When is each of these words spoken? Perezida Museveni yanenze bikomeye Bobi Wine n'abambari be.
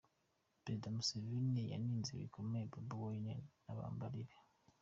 Perezida 0.63 0.87
Museveni 0.95 1.61
yanenze 1.71 2.11
bikomeye 2.21 2.65
Bobi 2.71 2.93
Wine 3.01 3.33
n'abambari 3.63 4.21
be. 4.27 4.37